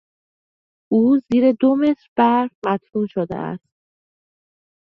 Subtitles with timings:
[0.91, 3.69] او زیر دو متر برف مدفون شده است.